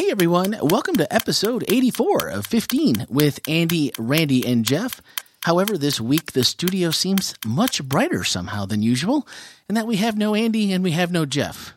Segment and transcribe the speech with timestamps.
[0.00, 5.02] Hey everyone, welcome to episode 84 of 15 with Andy, Randy, and Jeff.
[5.42, 9.28] However, this week the studio seems much brighter somehow than usual,
[9.68, 11.74] and that we have no Andy and we have no Jeff.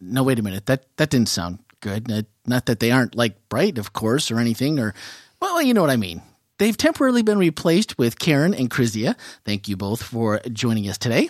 [0.00, 2.08] No, wait a minute, that, that didn't sound good.
[2.12, 4.94] Uh, not that they aren't like bright, of course, or anything, or,
[5.40, 6.22] well, you know what I mean.
[6.58, 9.16] They've temporarily been replaced with Karen and Krizia.
[9.44, 11.28] Thank you both for joining us today.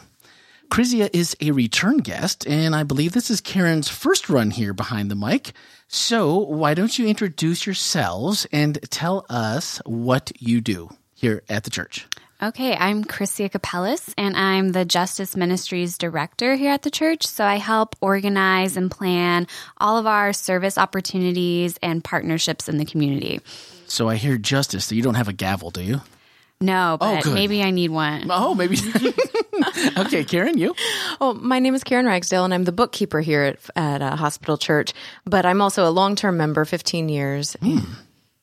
[0.71, 5.11] Krizia is a return guest, and I believe this is Karen's first run here behind
[5.11, 5.53] the mic.
[5.89, 11.71] So, why don't you introduce yourselves and tell us what you do here at the
[11.71, 12.07] church?
[12.43, 17.25] Okay, I'm Krizia Capellis, and I'm the Justice Ministries Director here at the church.
[17.27, 19.47] So I help organize and plan
[19.79, 23.41] all of our service opportunities and partnerships in the community.
[23.87, 24.87] So I hear justice.
[24.87, 26.01] So you don't have a gavel, do you?
[26.65, 28.27] No, but oh, maybe I need one.
[28.31, 28.79] Oh, maybe.
[29.99, 30.75] okay, Karen, you?
[31.21, 34.57] Oh, my name is Karen Ragsdale, and I'm the bookkeeper here at, at uh, Hospital
[34.57, 34.95] Church.
[35.27, 37.55] But I'm also a long term member, 15 years.
[37.61, 37.81] Hmm.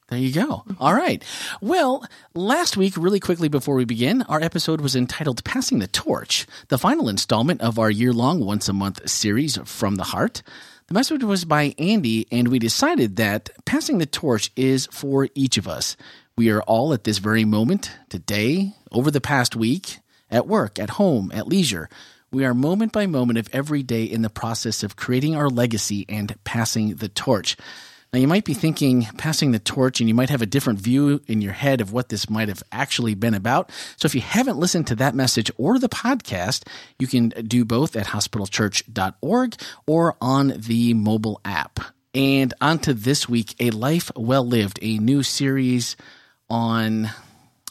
[0.09, 0.65] There you go.
[0.79, 1.23] All right.
[1.61, 2.05] Well,
[2.35, 6.77] last week, really quickly before we begin, our episode was entitled Passing the Torch, the
[6.77, 10.43] final installment of our year long, once a month series from the heart.
[10.87, 15.57] The message was by Andy, and we decided that passing the torch is for each
[15.57, 15.95] of us.
[16.37, 20.91] We are all at this very moment, today, over the past week, at work, at
[20.91, 21.89] home, at leisure.
[22.31, 26.05] We are moment by moment of every day in the process of creating our legacy
[26.07, 27.57] and passing the torch.
[28.13, 31.21] Now, you might be thinking passing the torch, and you might have a different view
[31.27, 33.69] in your head of what this might have actually been about.
[33.97, 36.65] So, if you haven't listened to that message or the podcast,
[36.99, 41.79] you can do both at hospitalchurch.org or on the mobile app.
[42.13, 45.95] And on to this week, A Life Well Lived, a new series
[46.51, 47.09] on.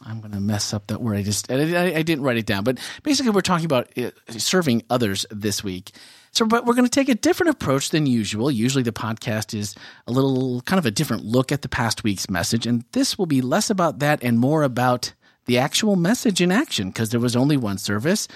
[0.05, 1.19] I'm going to mess up that word.
[1.19, 4.83] I just I, I, didn't write it down, but basically we're talking about uh, serving
[4.89, 5.93] others this week.
[6.33, 8.51] So, but we're going to take a different approach than usual.
[8.51, 9.75] Usually the podcast is
[10.07, 12.67] a little kind of a different look at the past week's message.
[12.67, 15.13] And this will be less about that and more about
[15.45, 18.27] the actual message in action because there was only one service.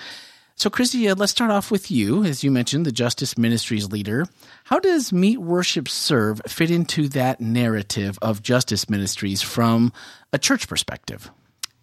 [0.57, 2.25] So, Chrissy, uh, let's start off with you.
[2.25, 4.25] As you mentioned, the Justice Ministries leader.
[4.65, 9.93] How does Meet Worship Serve fit into that narrative of Justice Ministries from
[10.35, 11.31] a church perspective?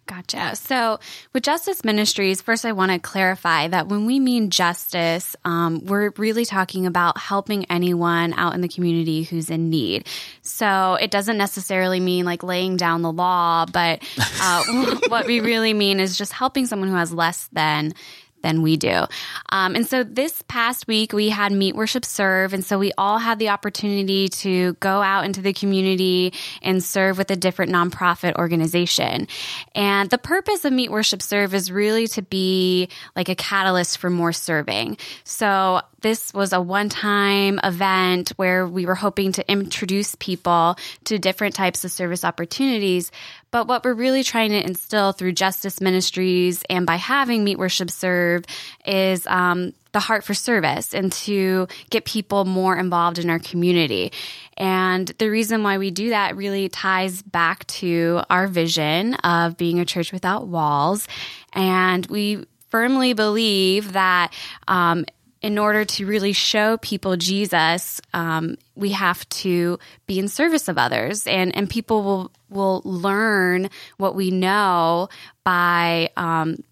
[0.06, 0.56] Gotcha.
[0.56, 0.98] So,
[1.32, 6.10] with Justice Ministries, first I want to clarify that when we mean justice, um, we're
[6.18, 10.06] really talking about helping anyone out in the community who's in need.
[10.42, 14.02] So, it doesn't necessarily mean like laying down the law, but
[14.40, 14.64] uh,
[15.08, 17.94] what we really mean is just helping someone who has less than
[18.42, 19.06] than we do.
[19.50, 22.52] Um, and so this past week we had Meet Worship Serve.
[22.52, 26.32] And so we all had the opportunity to go out into the community
[26.62, 29.28] and serve with a different nonprofit organization.
[29.74, 34.10] And the purpose of Meet Worship Serve is really to be like a catalyst for
[34.10, 34.98] more serving.
[35.24, 41.18] So this was a one time event where we were hoping to introduce people to
[41.18, 43.10] different types of service opportunities.
[43.52, 47.90] But what we're really trying to instill through Justice Ministries and by having Meet Worship
[47.90, 48.44] Serve
[48.86, 54.10] is um, the heart for service and to get people more involved in our community.
[54.56, 59.78] And the reason why we do that really ties back to our vision of being
[59.78, 61.06] a church without walls.
[61.52, 64.32] And we firmly believe that
[64.66, 65.04] um,
[65.42, 70.78] in order to really show people Jesus, um, we have to be in service of
[70.78, 75.08] others, and and people will will learn what we know
[75.44, 76.62] by um,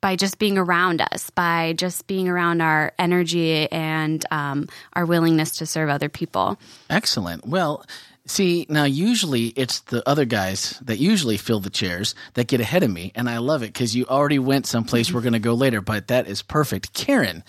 [0.00, 5.58] by just being around us, by just being around our energy and um, our willingness
[5.58, 6.58] to serve other people.
[6.90, 7.46] Excellent.
[7.46, 7.84] Well.
[8.26, 12.82] See, now usually it's the other guys that usually fill the chairs that get ahead
[12.82, 15.52] of me, and I love it because you already went someplace we're going to go
[15.52, 16.94] later, but that is perfect.
[16.94, 17.44] Karen,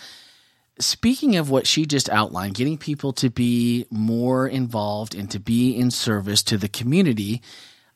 [0.80, 5.75] speaking of what she just outlined, getting people to be more involved and to be
[5.75, 7.41] in service to the community,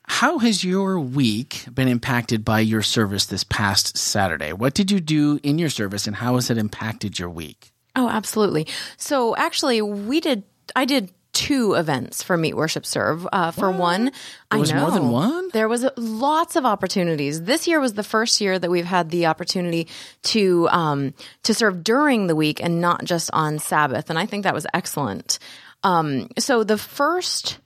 [0.04, 4.54] how has your week been impacted by your service this past Saturday?
[4.54, 7.72] What did you do in your service and how has it impacted your week?
[7.96, 8.68] Oh, absolutely.
[8.98, 10.44] So actually, we did,
[10.76, 13.26] I did two events for Meet Worship Serve.
[13.32, 13.80] Uh, for what?
[13.80, 14.12] one, there
[14.52, 15.50] I was know more than one.
[15.54, 17.44] There was lots of opportunities.
[17.44, 19.88] This year was the first year that we've had the opportunity
[20.24, 21.14] to um,
[21.44, 24.68] to serve during the week and not just on Sabbath, and I think that was
[24.74, 25.40] excellent.
[25.82, 27.60] Um, so the first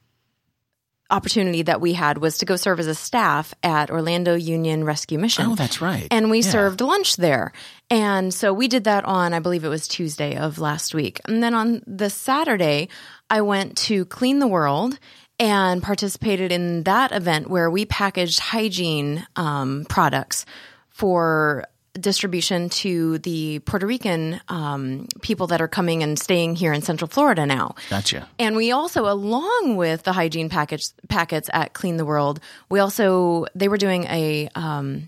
[1.09, 5.19] opportunity that we had was to go serve as a staff at Orlando Union Rescue
[5.19, 5.45] Mission.
[5.45, 6.07] Oh, that's right.
[6.09, 6.49] And we yeah.
[6.49, 7.51] served lunch there.
[7.89, 11.21] And so we did that on, I believe it was Tuesday of last week.
[11.25, 12.89] And then on the Saturday,
[13.29, 14.97] I went to Clean the World
[15.39, 20.45] and participated in that event where we packaged hygiene um, products
[20.89, 21.65] for
[21.99, 27.07] distribution to the Puerto Rican um, people that are coming and staying here in Central
[27.07, 27.75] Florida now.
[27.89, 28.27] Gotcha.
[28.39, 33.45] And we also, along with the hygiene package packets at Clean the World, we also
[33.53, 35.07] they were doing a um,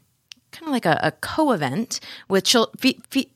[0.51, 1.99] kind of like a, a co-event
[2.29, 3.29] with chil- fe- fe-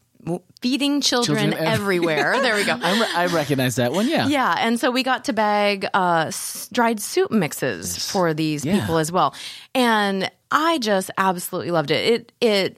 [0.61, 2.39] feeding children, Children ev- everywhere.
[2.41, 2.73] there we go.
[2.81, 4.07] I, re- I recognize that one.
[4.07, 4.27] Yeah.
[4.27, 8.79] Yeah, and so we got to bag uh, s- dried soup mixes for these Yeah.
[8.81, 9.33] people as well,
[9.73, 12.13] and I just absolutely loved it.
[12.13, 12.77] It it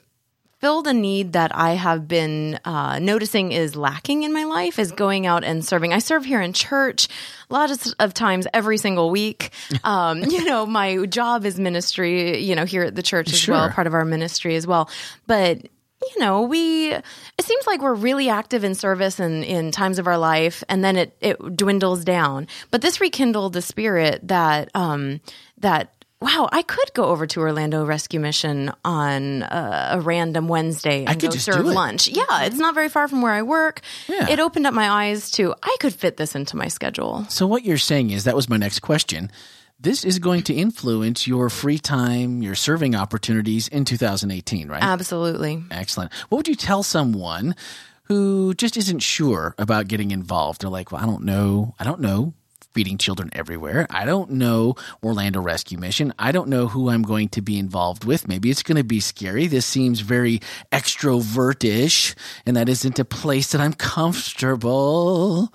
[0.61, 4.91] filled a need that I have been uh, noticing is lacking in my life is
[4.91, 5.91] going out and serving.
[5.91, 7.07] I serve here in church
[7.49, 9.49] a lot of, times every single week.
[9.83, 12.39] Um, you know, my job is ministry.
[12.43, 14.89] You know, here at the church as well, part of our ministry as well,
[15.25, 15.63] but
[16.01, 20.07] you know, we it seems like we're really active in service and in times of
[20.07, 22.47] our life, and then it it dwindles down.
[22.69, 25.21] But this rekindled the spirit that um
[25.57, 31.05] that wow, I could go over to Orlando Rescue Mission on a, a random Wednesday
[31.05, 32.07] and could go serve lunch.
[32.07, 33.81] Yeah, it's not very far from where I work.
[34.07, 34.29] Yeah.
[34.29, 37.25] It opened up my eyes to I could fit this into my schedule.
[37.29, 39.31] So what you're saying is that was my next question.
[39.79, 44.83] This is going to influence your free time, your serving opportunities in 2018, right?
[44.83, 45.63] Absolutely.
[45.71, 46.13] Excellent.
[46.29, 47.55] What would you tell someone
[48.03, 50.61] who just isn't sure about getting involved?
[50.61, 51.73] They're like, well, I don't know.
[51.79, 52.35] I don't know
[52.73, 53.87] feeding children everywhere.
[53.89, 56.13] I don't know Orlando Rescue Mission.
[56.17, 58.27] I don't know who I'm going to be involved with.
[58.27, 59.47] Maybe it's going to be scary.
[59.47, 60.41] This seems very
[60.71, 62.15] extrovertish,
[62.45, 65.51] and that isn't a place that I'm comfortable.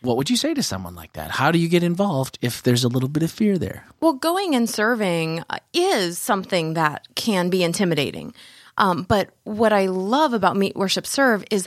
[0.00, 1.32] What would you say to someone like that?
[1.32, 3.84] How do you get involved if there's a little bit of fear there?
[4.00, 8.32] Well, going and serving uh, is something that can be intimidating.
[8.76, 11.66] Um, but what I love about Meet Worship Serve is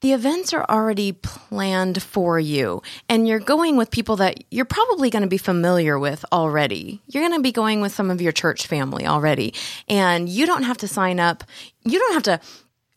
[0.00, 5.10] the events are already planned for you, and you're going with people that you're probably
[5.10, 7.00] going to be familiar with already.
[7.06, 9.54] You're going to be going with some of your church family already,
[9.88, 11.44] and you don't have to sign up.
[11.84, 12.40] You don't have to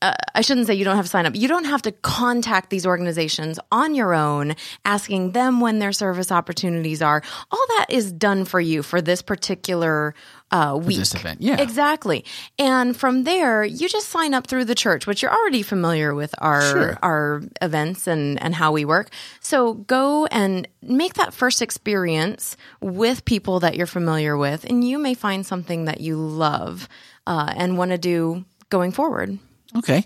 [0.03, 1.33] uh, I shouldn't say you don't have to sign up.
[1.33, 6.29] You don't have to contact these organizations on your own, asking them when their service
[6.29, 7.23] opportunities are.
[7.49, 10.13] All that is done for you for this particular
[10.51, 10.97] uh, week.
[10.97, 11.61] this event, yeah.
[11.61, 12.25] exactly.
[12.59, 16.35] And from there, you just sign up through the church, which you're already familiar with
[16.37, 16.99] our Sure.
[17.01, 19.09] our events and and how we work.
[19.39, 24.99] So go and make that first experience with people that you're familiar with, and you
[24.99, 26.89] may find something that you love
[27.25, 29.39] uh, and want to do going forward.
[29.77, 30.05] Okay.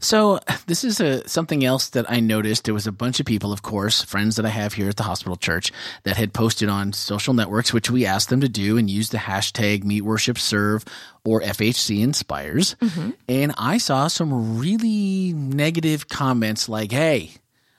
[0.00, 2.64] So this is a something else that I noticed.
[2.64, 5.02] There was a bunch of people, of course, friends that I have here at the
[5.02, 5.72] hospital church
[6.04, 9.18] that had posted on social networks, which we asked them to do and use the
[9.18, 10.84] hashtag Meet Worship Serve
[11.24, 12.76] or FHC Inspires.
[12.80, 13.10] Mm-hmm.
[13.28, 17.32] And I saw some really negative comments like, "Hey."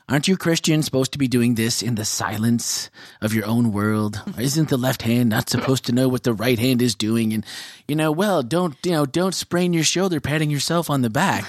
[0.10, 2.90] Aren't you Christians supposed to be doing this in the silence
[3.22, 4.20] of your own world?
[4.40, 7.32] Isn't the left hand not supposed to know what the right hand is doing?
[7.32, 7.46] And
[7.88, 11.46] you know, well, don't you know, don't sprain your shoulder patting yourself on the back.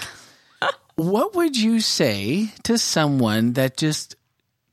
[0.95, 4.15] what would you say to someone that just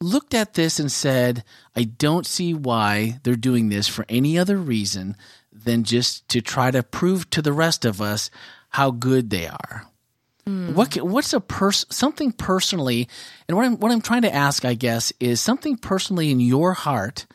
[0.02, 1.43] looked at this and said,
[1.75, 5.17] I don't see why they're doing this for any other reason
[5.50, 8.31] than just to try to prove to the rest of us
[8.69, 9.87] how good they are?
[10.49, 13.09] What ca- what's a person something personally,
[13.49, 16.73] and what I'm what I'm trying to ask, I guess, is something personally in your
[16.73, 17.27] heart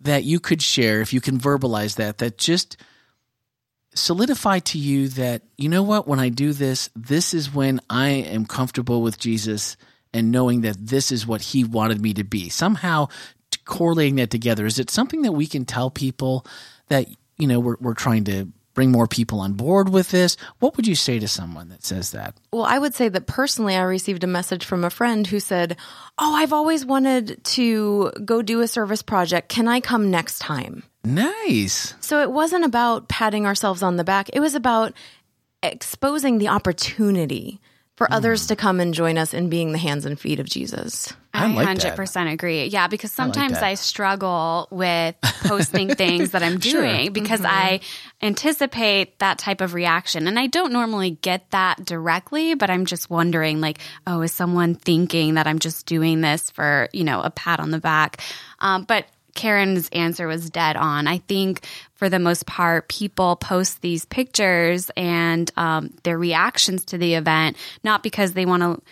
[0.00, 2.76] that you could share if you can verbalize that that just
[3.94, 8.08] solidify to you that you know what when I do this, this is when I
[8.08, 9.76] am comfortable with Jesus
[10.12, 12.48] and knowing that this is what He wanted me to be.
[12.48, 13.08] Somehow
[13.64, 16.46] correlating that together, is it something that we can tell people
[16.88, 17.06] that
[17.38, 20.36] you know we're we're trying to bring more people on board with this?
[20.60, 22.36] What would you say to someone that says that?
[22.52, 25.76] Well, I would say that personally, I received a message from a friend who said,
[26.18, 29.48] Oh, I've always wanted to go do a service project.
[29.48, 30.84] Can I come next time?
[31.02, 31.94] Nice.
[32.00, 34.92] So it wasn't about patting ourselves on the back, it was about
[35.62, 37.60] exposing the opportunity
[37.96, 41.12] for others to come and join us in being the hands and feet of Jesus.
[41.32, 41.96] I like hundred that.
[41.96, 42.66] percent agree.
[42.66, 43.62] Yeah, because sometimes that.
[43.62, 46.80] I, struggle with posting things that I'm Sure.
[46.82, 47.80] doing because I
[48.22, 52.54] anticipate that type of reaction, and I don't normally get that directly.
[52.54, 56.88] But I'm just wondering, like, oh, is someone thinking that I'm just doing this for
[56.92, 58.20] you know a pat on the back?
[58.58, 61.06] Um, but Karen's answer was dead on.
[61.06, 61.64] I think
[61.94, 67.56] for the most part, people post these pictures and um, their reactions to the event,
[67.84, 68.82] not because they want to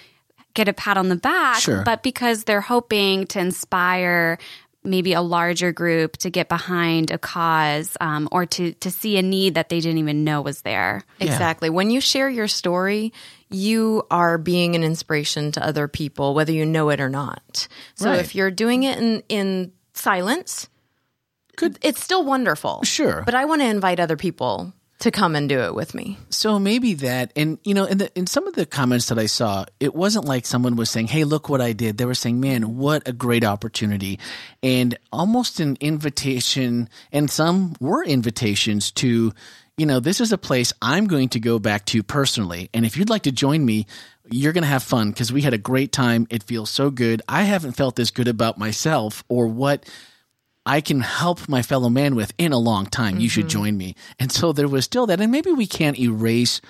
[0.54, 1.82] get a pat on the back, Sure.
[1.84, 4.38] but because they're hoping to inspire
[4.86, 9.22] maybe a larger group to get behind a cause um, or to, to see a
[9.22, 11.02] need that they didn't even know was there.
[11.20, 11.70] Exactly.
[11.70, 13.12] When you share your story,
[13.48, 17.66] you are being an inspiration to other people, whether you know it or not.
[17.94, 18.20] So Right.
[18.20, 20.68] if you're doing it in, in silence,
[21.56, 21.78] Good.
[21.82, 22.82] it's still wonderful.
[22.84, 23.22] Sure.
[23.24, 26.16] But I want to invite other people to come and do it with me.
[26.30, 29.26] So maybe that, and you know, in the in some of the comments that I
[29.26, 32.40] saw, it wasn't like someone was saying, "Hey, look what I did." They were saying,
[32.40, 34.18] "Man, what a great opportunity,"
[34.62, 39.32] and almost an invitation, and some were invitations to,
[39.76, 42.96] you know, this is a place I'm going to go back to personally, and if
[42.96, 43.86] you'd like to join me.
[44.30, 46.26] You're going to have fun because we had a great time.
[46.30, 47.20] It feels so good.
[47.28, 49.84] I haven't felt this good about myself or what
[50.66, 53.20] I can help my fellow man with in a long time.
[53.20, 53.96] You should join me.
[54.18, 55.20] And so there was still that.
[55.20, 56.62] And maybe we can't erase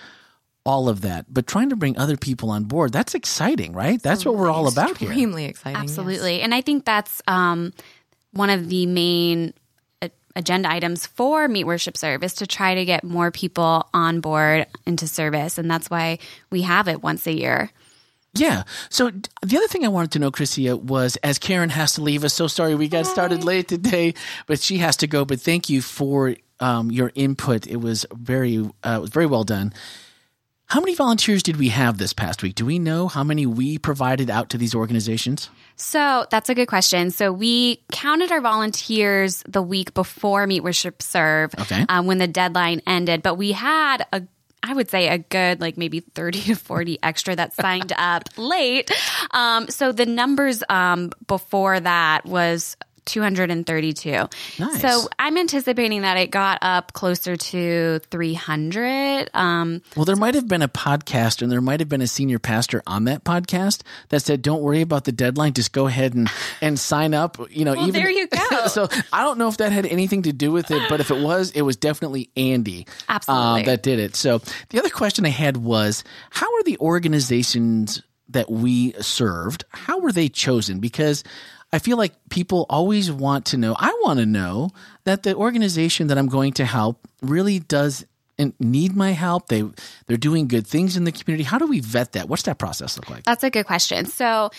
[0.67, 4.03] all of that, but trying to bring other people on board, that's exciting, right?
[4.03, 5.11] That's what we're all about here.
[5.11, 5.83] Extremely exciting.
[5.83, 5.91] yes.
[5.91, 6.41] Absolutely.
[6.41, 7.73] And I think that's um,
[8.33, 9.53] one of the main
[10.37, 15.07] agenda items for Meet Worship service to try to get more people on board into
[15.07, 15.59] service.
[15.59, 16.19] And that's why
[16.51, 17.71] we have it once a year.
[18.35, 18.65] Yeah.
[18.89, 19.11] So
[19.43, 22.35] the other thing I wanted to know, Krizia, was as Karen has to leave us,
[22.35, 24.15] so sorry we got started late today,
[24.47, 25.25] but she has to go.
[25.25, 27.67] But thank you for um, your input.
[27.67, 29.73] It was very, uh, it was very well done.
[30.67, 32.55] How many volunteers did we have this past week?
[32.57, 35.49] Do we know how many we provided out to these organizations?
[35.77, 37.11] So that's a good question.
[37.11, 41.85] So we counted our volunteers the week before Meet Worship Serve Okay.
[41.89, 44.23] um, when the deadline ended, but we had a
[44.67, 48.91] I would say a good like maybe 30 to 40 extra that signed up late.
[49.33, 52.75] Um, so the numbers um, before that was
[53.07, 54.11] 232.
[54.59, 54.81] Nice.
[54.81, 59.31] So I'm anticipating that it got up closer to 300.
[59.35, 62.39] Um, Well, there might have been a podcast and there might have been a senior
[62.39, 65.53] pastor on that podcast that said, "Don't worry about the deadline.
[65.53, 66.31] Just go ahead and
[66.61, 68.67] and sign up." You know, Well, even there you go.
[68.67, 71.21] so I don't know if that had anything to do with it, but if it
[71.23, 73.63] was, it was definitely Andy uh, Absolutely.
[73.65, 74.17] that did it.
[74.17, 79.65] So the other question I had was, how are the organizations that we served?
[79.71, 80.81] How were they chosen?
[80.81, 81.23] Because
[81.75, 83.75] I feel like people always want to know.
[83.77, 84.71] I want to know
[85.03, 88.07] that the organization that I'm going to help really does
[88.39, 89.49] and need my help.
[89.49, 89.65] They
[90.07, 91.43] they're doing good things in the community.
[91.43, 92.29] How do we vet that?
[92.29, 93.25] What's that process look like?
[93.25, 94.07] That's a good question.
[94.07, 94.51] So,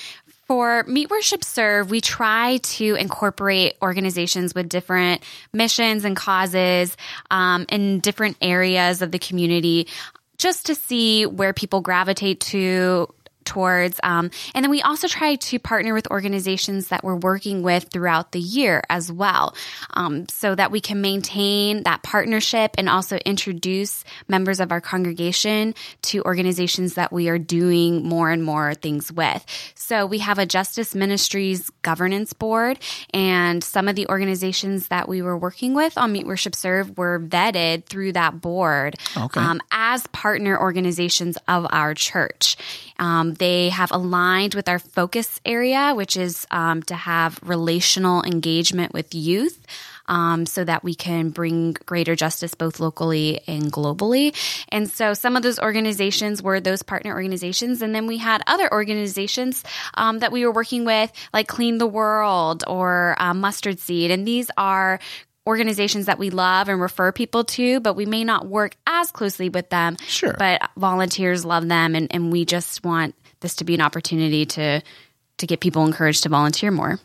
[0.46, 6.98] for Meet Worship Serve, we try to incorporate organizations with different missions and causes
[7.32, 9.88] um, in different areas of the community
[10.38, 13.08] just to see where people gravitate to
[13.46, 17.88] towards um, and then we also try to partner with organizations that we're working with
[17.92, 19.56] throughout the year as well
[19.94, 25.74] um, so that we can maintain that partnership and also introduce members of our congregation
[26.02, 30.46] to organizations that we are doing more and more things with so we have a
[30.46, 32.80] justice ministries governance board
[33.14, 37.20] and some of the organizations that we were working with on meet worship serve were
[37.20, 39.40] vetted through that board Okay.
[39.40, 42.58] um, as partner organizations of our church.
[42.98, 48.94] Um, they have aligned with our focus area, which is um, to have relational engagement
[48.94, 49.66] with youth.
[50.08, 54.36] Um, so that we can bring greater justice both locally and globally.
[54.70, 57.82] And so some of those organizations were those partner organizations.
[57.82, 59.64] And then we had other organizations
[59.96, 64.12] um, that we were working with, like Clean the World or uh, Mustard Seed.
[64.12, 65.00] And these are
[65.48, 69.50] organizations that we love and refer people to, but we may not work as closely
[69.50, 69.98] with them.
[70.08, 70.36] Sure.
[70.38, 74.82] But volunteers love them and, and we just want this to be an opportunity to
[75.38, 77.00] to get people encouraged to volunteer more.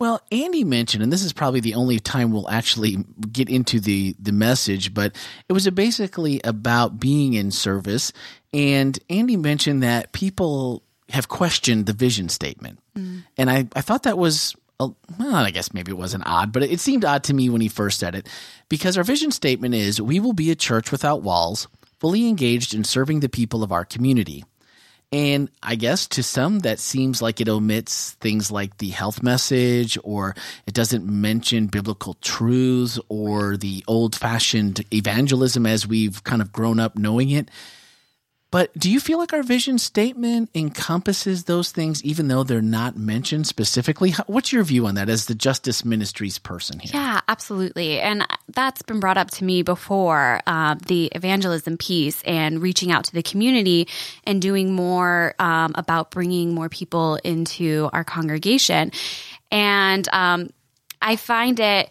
[0.00, 2.98] Well, Andy mentioned, and this is probably the only time we'll actually
[3.32, 5.16] get into the the message, but
[5.48, 8.12] it was basically about being in service.
[8.52, 13.24] And Andy mentioned that people have questioned the vision statement, mm.
[13.36, 14.54] and I I thought that was.
[14.78, 17.60] a- Well, I guess maybe it wasn't odd, but it seemed odd to me when
[17.60, 18.28] he first said it
[18.68, 21.66] because our vision statement is we will be a church without walls,
[21.98, 24.44] fully engaged in serving the people of our community.
[25.10, 29.96] And I guess to some that seems like it omits things like the health message
[30.04, 30.36] or
[30.66, 36.78] it doesn't mention biblical truths or the old fashioned evangelism as we've kind of grown
[36.78, 37.48] up knowing it.
[38.50, 42.96] But do you feel like our vision statement encompasses those things even though they're not
[42.96, 44.12] mentioned specifically?
[44.26, 46.92] What's your view on that as the Justice Ministries person here?
[46.94, 48.00] Yeah, absolutely.
[48.00, 53.04] And that's been brought up to me before uh, the evangelism piece and reaching out
[53.04, 53.86] to the community
[54.24, 58.92] and doing more um, about bringing more people into our congregation.
[59.50, 60.50] And um,
[61.00, 61.90] I find it.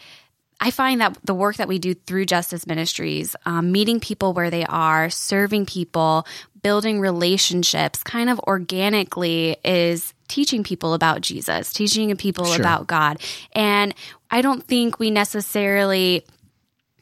[0.59, 4.49] I find that the work that we do through Justice Ministries, um, meeting people where
[4.49, 6.25] they are, serving people,
[6.61, 12.59] building relationships, kind of organically is teaching people about Jesus, teaching people Sure.
[12.59, 13.19] about God.
[13.53, 13.93] And
[14.29, 16.25] I don't think we necessarily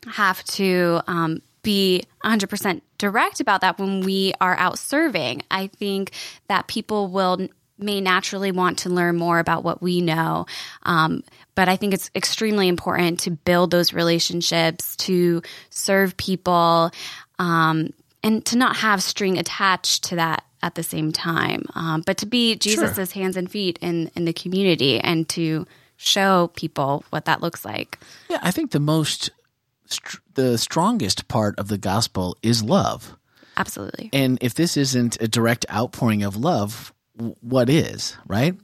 [0.08, 5.42] have to um, be 100% direct about that when we are out serving.
[5.50, 6.12] I think
[6.48, 7.48] that people will
[7.78, 10.46] may naturally want to learn more about what we know.
[10.84, 11.24] Um,
[11.56, 16.92] but I think it's extremely important to build those relationships, to serve people,
[17.38, 17.90] um,
[18.26, 21.64] and to not have string attached to that at the same time.
[21.76, 23.06] Um, but to be Jesus' Sure.
[23.22, 28.00] hands and feet in, in the community and to show people what that looks like.
[28.28, 29.30] Yeah, I think the most,
[30.34, 33.16] the strongest part of the gospel is love.
[33.58, 34.10] Absolutely.
[34.12, 36.94] And if this isn't a direct outpouring of love,
[37.42, 38.56] what is, right?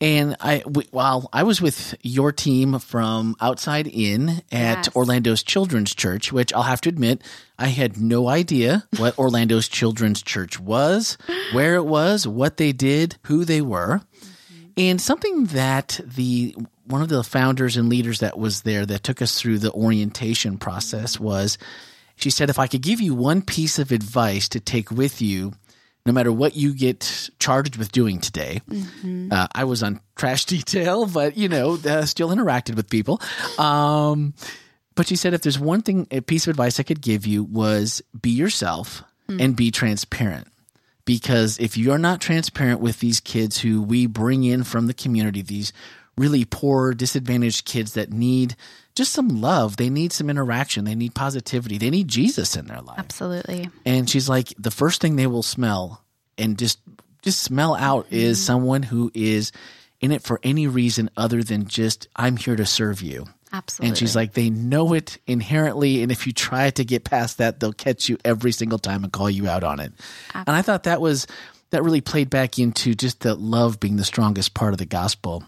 [0.00, 0.58] And I,
[0.90, 4.88] while I was with your team from outside in at Yes.
[4.94, 7.22] Orlando's Children's Church, which I'll have to admit,
[7.58, 11.18] I had no idea what Orlando's Children's Church was,
[11.52, 14.00] where it was, what they did, who they were.
[14.00, 14.66] Mm-hmm.
[14.76, 19.20] And something that the one of the founders and leaders that was there that took
[19.20, 21.58] us through the orientation process was
[22.16, 25.52] she said if I could give you one piece of advice to take with you
[26.08, 28.62] no matter what you get charged with doing today.
[29.30, 33.20] Uh, I was on trash detail, but you know, uh, still interacted with people.
[33.58, 34.32] Um,
[34.94, 37.44] but she said if there's one thing, a piece of advice I could give you
[37.44, 40.48] was be yourself and be transparent
[41.04, 45.42] because if you're not transparent with these kids who we bring in from the community,
[45.42, 45.74] these
[46.16, 48.56] really poor, disadvantaged kids that need
[48.98, 52.80] just some love, they need some interaction, they need positivity, they need Jesus in their
[52.80, 52.98] life.
[52.98, 53.70] Absolutely.
[53.86, 56.04] And she's like, the first thing they will smell
[56.36, 56.80] and just
[57.22, 58.44] just smell out is mm-hmm.
[58.44, 59.52] someone who is
[60.00, 63.26] in it for any reason other than just I'm here to serve you.
[63.52, 63.88] Absolutely.
[63.88, 66.02] And she's like, they know it inherently.
[66.02, 69.12] And if you try to get past that, they'll catch you every single time and
[69.12, 69.92] call you out on it.
[70.34, 71.26] And I thought that was,
[71.70, 75.44] that really played back into just the love being the strongest part of the gospel.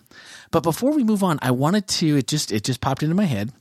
[0.50, 3.25] But before we move on, I wanted to, it just, it just popped into my
[3.25, 3.52] head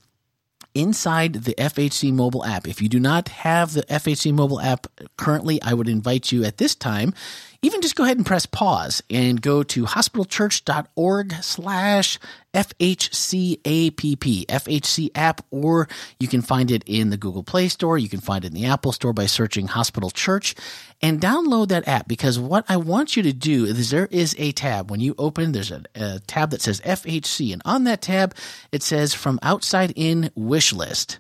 [0.74, 2.68] inside the FHC mobile app.
[2.68, 6.58] If you do not have the FHC mobile app currently, I would invite you at
[6.58, 7.14] this time,
[7.62, 12.18] even just go ahead and press pause and go to hospitalchurch.org slash
[12.54, 15.88] FHCAPP, FHC app, or
[16.20, 17.98] you can find it in the Google Play Store.
[17.98, 20.56] You can find it in the Apple Store by searching Hospital Church
[21.02, 24.52] and download that app because what I want you to do is there is a
[24.54, 24.90] tab.
[24.90, 28.34] When you open, there's a, a tab that says FHC, and on that tab,
[28.72, 31.20] it says from outside in wish list.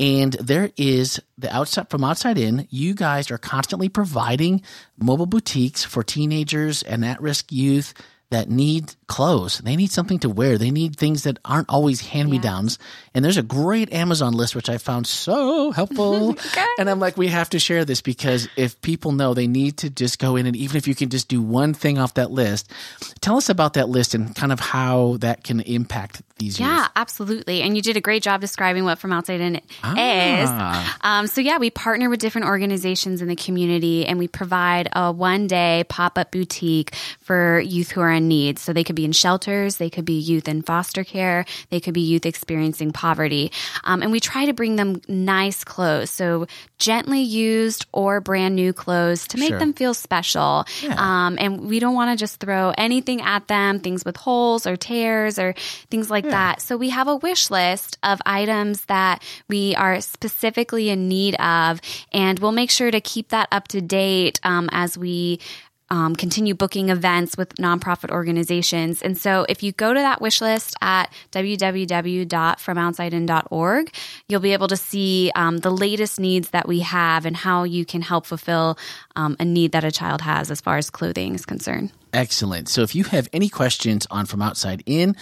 [0.00, 4.62] And there is the outside from outside in, you guys are constantly providing
[4.98, 7.92] mobile boutiques for teenagers and at risk youth
[8.30, 9.58] that need clothes.
[9.58, 10.56] They need something to wear.
[10.56, 12.78] They need things that aren't always hand me downs.
[13.12, 16.36] And there's a great Amazon list, which I found so helpful.
[16.78, 19.90] And I'm like, we have to share this because if people know they need to
[19.90, 22.70] just go in and even if you can just do one thing off that list,
[23.20, 26.88] tell us about that list and kind of how that can impact these Yeah, youth.
[26.96, 27.60] absolutely.
[27.60, 29.62] And you did a great job describing what From Outside In is.
[29.84, 30.96] Ah.
[31.02, 35.12] Um, so, yeah, we partner with different organizations in the community and we provide a
[35.12, 38.58] one day pop up boutique for youth who are in need.
[38.58, 41.94] So, they could be in shelters, they could be youth in foster care, they could
[41.94, 43.52] be youth experiencing poverty.
[43.84, 46.10] Um, and we try to bring them nice clothes.
[46.10, 46.46] So,
[46.78, 49.58] gently used or brand new clothes to make Sure.
[49.58, 50.64] them feel special.
[50.82, 50.94] Yeah.
[50.96, 54.76] Um, and we don't want to just throw anything at them, things with holes or
[54.76, 55.54] tears or
[55.90, 56.62] things like that.
[56.62, 61.80] So we have a wish list of items that we are specifically in need of,
[62.12, 65.38] and we'll make sure to keep that up to date um, as we.
[65.92, 69.02] Um, continue booking events with nonprofit organizations.
[69.02, 73.94] And so if you go to that wish list at www.fromoutsidein.org,
[74.28, 77.84] you'll be able to see um, the latest needs that we have and how you
[77.84, 78.78] can help fulfill
[79.16, 81.90] um, a need that a child has as far as clothing is concerned.
[82.12, 82.68] Excellent.
[82.68, 85.14] So if you have any questions on From Outside In,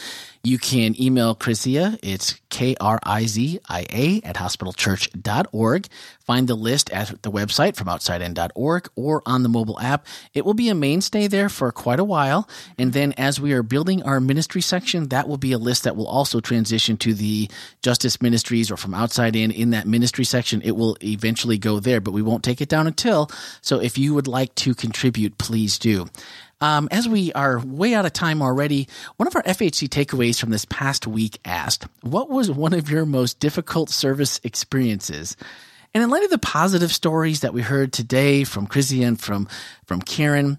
[0.43, 1.99] you can email Krizia.
[2.03, 5.87] It's K R I Z I A at hospitalchurch.org.
[6.25, 10.07] Find the list at the website from outsidein.org or on the mobile app.
[10.33, 12.49] It will be a mainstay there for quite a while.
[12.79, 15.97] And then as we are building our ministry section, that will be a list that
[15.97, 17.51] will also transition to the
[17.83, 20.63] Justice Ministries or from outside in in that ministry section.
[20.63, 23.31] It will eventually go there, but we won't take it down until.
[23.61, 26.07] So if you would like to contribute, please do.
[26.61, 30.51] Um, as we are way out of time already, one of our FHC takeaways from
[30.51, 35.37] this past week asked, What was one of your most difficult service experiences?
[35.95, 39.49] And in light of the positive stories that we heard today from Chrissy and from,
[39.87, 40.59] from Karen,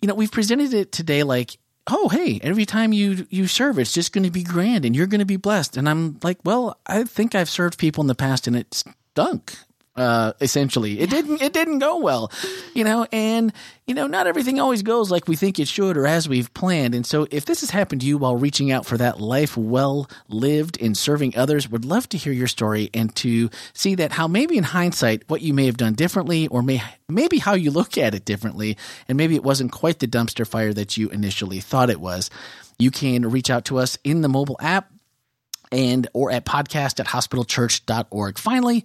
[0.00, 3.92] you know, we've presented it today like, oh, hey, every time you, you serve, it's
[3.92, 5.76] just going to be grand and you're going to be blessed.
[5.76, 9.58] And I'm like, well, I think I've served people in the past and it stunk
[9.96, 11.40] Uh, essentially, it didn't.
[11.40, 12.32] It didn't go well,
[12.74, 13.06] you know.
[13.12, 13.52] And
[13.86, 16.96] you know, not everything always goes like we think it should or as we've planned.
[16.96, 20.10] And so, if this has happened to you while reaching out for that life well
[20.28, 24.26] lived in serving others, would love to hear your story and to see that how
[24.26, 27.96] maybe in hindsight what you may have done differently, or may maybe how you look
[27.96, 28.76] at it differently,
[29.08, 32.30] and maybe it wasn't quite the dumpster fire that you initially thought it was.
[32.80, 34.90] You can reach out to us in the mobile app
[35.70, 38.38] and or at podcast at hospitalchurch.org.
[38.38, 38.84] Finally,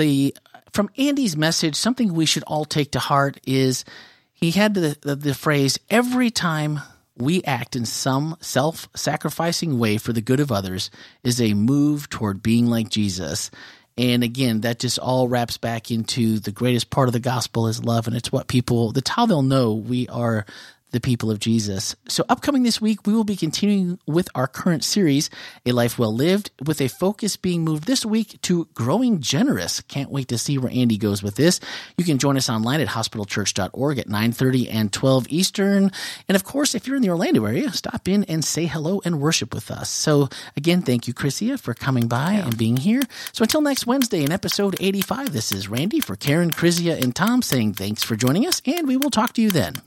[0.00, 0.34] the
[0.72, 3.84] from Andy's message, something we should all take to heart is
[4.32, 6.80] he had the, the, the phrase every time
[7.16, 10.90] we act in some self sacrificing way for the good of others
[11.22, 13.50] is a move toward being like Jesus.
[13.98, 17.84] And again, that just all wraps back into the greatest part of the gospel is
[17.84, 18.06] love.
[18.06, 20.46] And it's what people, that's how they'll know we are
[20.90, 21.96] the people of Jesus.
[22.08, 25.30] So, upcoming this week, we will be continuing with our current series,
[25.66, 29.80] A Life Well Lived, with a focus being moved this week to growing generous.
[29.82, 31.60] Can't wait to see where Andy goes with this.
[31.96, 35.90] You can join us online at hospitalchurch.org at 9:30 and 12 Eastern.
[36.28, 39.20] And of course, if you're in the Orlando area, stop in and say hello and
[39.20, 39.90] worship with us.
[39.90, 43.02] So, again, thank you, Krizia, for coming by and being here.
[43.32, 47.42] So, until next Wednesday in episode 85, this is Randy for Karen, Krizia, and Tom
[47.42, 49.82] saying thanks for joining us, and we will talk to you then.